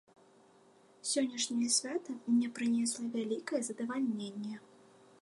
[1.09, 4.55] Сённяшняе свята мне прынесла вялікае задавальненне.